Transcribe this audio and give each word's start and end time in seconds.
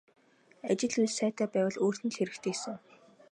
Ажил 0.69 0.95
үйл 1.01 1.13
сайтай 1.17 1.47
байвал 1.51 1.77
өөрт 1.83 2.01
нь 2.03 2.11
л 2.13 2.17
хэрэгтэйсэн. 2.17 2.75